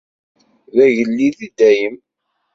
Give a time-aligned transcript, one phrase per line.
[0.75, 1.97] D agellid i dayem.